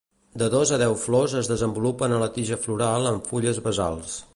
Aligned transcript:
De 0.41 0.45
dos 0.53 0.71
a 0.77 0.79
deu 0.83 0.95
flors 1.01 1.35
es 1.41 1.51
desenvolupen 1.53 2.17
a 2.17 2.23
la 2.25 2.33
tija 2.39 2.61
floral 2.67 3.09
amb 3.15 3.33
fulles 3.35 3.67
basals. 3.69 4.23